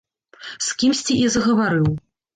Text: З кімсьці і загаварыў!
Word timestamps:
З 0.67 0.71
кімсьці 0.83 1.19
і 1.27 1.31
загаварыў! 1.37 1.85